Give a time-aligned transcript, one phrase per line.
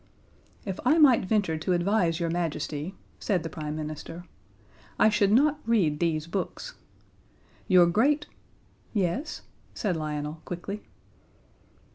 [0.65, 4.25] "If I might venture to advise Your Majesty," said the Prime Minister,
[4.97, 6.73] "I should not read these books.
[7.67, 8.25] Your great"
[8.95, 9.43] "Yes?"
[9.75, 10.81] said Lionel, quickly.